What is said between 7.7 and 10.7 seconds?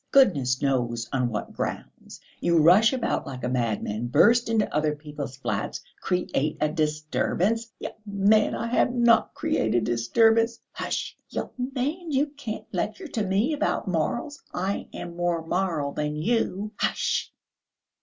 "Young man, I have not created a disturbance."